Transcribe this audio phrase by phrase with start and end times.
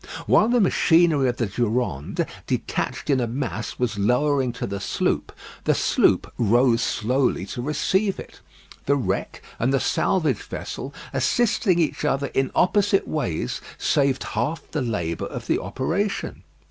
[0.25, 5.31] While the machinery of the Durande, detached in a mass, was lowering to the sloop,
[5.65, 8.41] the sloop rose slowly to receive it.
[8.87, 14.81] The wreck and the salvage vessel assisting each other in opposite ways, saved half the
[14.81, 16.41] labour of the operation.